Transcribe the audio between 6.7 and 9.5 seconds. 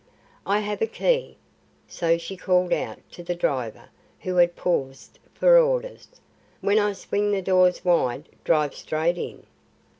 I swing the doors wide, drive straight in."